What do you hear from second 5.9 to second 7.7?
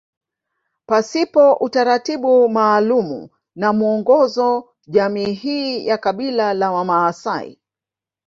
kabila la wamaasai